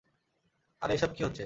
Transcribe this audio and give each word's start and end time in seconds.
আরে 0.81 0.93
এসব 0.93 1.11
কি 1.15 1.21
হচ্ছে? 1.23 1.39